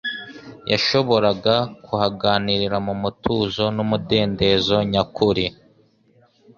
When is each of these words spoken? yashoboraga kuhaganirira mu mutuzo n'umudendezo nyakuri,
yashoboraga 0.71 1.55
kuhaganirira 1.85 2.77
mu 2.87 2.93
mutuzo 3.01 3.63
n'umudendezo 3.75 4.75
nyakuri, 4.91 5.45